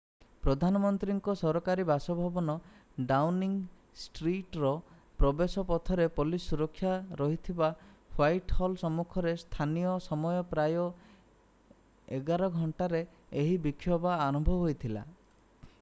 ପ୍ରଧାନମନ୍ତ୍ରୀଙ୍କ 0.43 1.33
ସରକାରୀ 1.41 1.83
ବାସଭବନ 1.89 2.53
ଡାଉନିଂ 3.11 3.51
ଷ୍ଟ୍ରିଟ୍‌ର 4.03 4.71
ପ୍ରବେଶ 5.25 5.65
ପଥରେ 5.73 6.07
ପୋଲିସ୍ 6.17 6.47
ସୁରକ୍ଷା 6.53 6.95
ରହିଥିବା 7.21 7.69
ହ୍ୱାଇଟ୍ 7.77 8.57
ହଲ୍ 8.61 8.81
ସମ୍ମୁଖରେ 8.85 9.35
ସ୍ଥାନୀୟ 9.45 9.93
ସମୟ 10.09 10.41
ପ୍ରାୟ 10.57 10.83
11:00 10.83 12.51
utc+1ରେ 12.51 13.07
ଏହି 13.45 13.55
ବିକ୍ଷୋଭ 13.69 14.17
ଆରମ୍ଭ 14.29 14.61
ହୋଇଥିଲା। 14.63 15.09